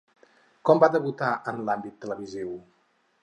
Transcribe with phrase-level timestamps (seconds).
[0.69, 2.57] Com va debutar en l'àmbit televisiu?